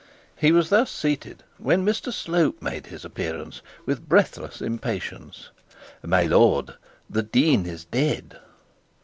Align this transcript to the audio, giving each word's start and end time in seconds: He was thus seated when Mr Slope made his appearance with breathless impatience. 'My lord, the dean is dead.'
He 0.35 0.51
was 0.51 0.69
thus 0.69 0.89
seated 0.89 1.43
when 1.59 1.85
Mr 1.85 2.11
Slope 2.11 2.59
made 2.59 2.87
his 2.87 3.05
appearance 3.05 3.61
with 3.85 4.09
breathless 4.09 4.59
impatience. 4.59 5.49
'My 6.01 6.23
lord, 6.23 6.73
the 7.07 7.21
dean 7.21 7.67
is 7.67 7.85
dead.' 7.85 8.39